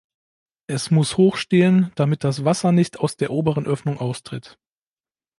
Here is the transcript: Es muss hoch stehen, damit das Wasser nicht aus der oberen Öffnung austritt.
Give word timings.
Es 0.65 0.89
muss 0.89 1.17
hoch 1.17 1.35
stehen, 1.35 1.91
damit 1.93 2.23
das 2.23 2.43
Wasser 2.43 2.71
nicht 2.71 2.97
aus 2.97 3.17
der 3.17 3.29
oberen 3.29 3.67
Öffnung 3.67 3.99
austritt. 3.99 4.57